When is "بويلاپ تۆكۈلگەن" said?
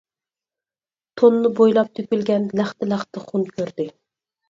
1.61-2.51